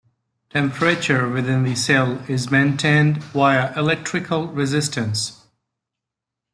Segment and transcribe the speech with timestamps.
[0.49, 5.45] Temperature within the cell is maintained via electrical resistance.